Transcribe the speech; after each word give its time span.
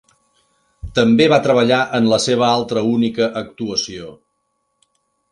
També 0.99 1.25
va 1.33 1.37
treballar 1.47 1.77
en 1.99 2.07
la 2.13 2.17
seva 2.25 2.47
altra 2.53 2.83
única 2.93 3.27
actuació. 3.43 4.09